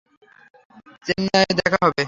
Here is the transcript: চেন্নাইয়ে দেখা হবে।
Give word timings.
চেন্নাইয়ে 1.05 1.53
দেখা 1.59 1.79
হবে। 1.83 1.99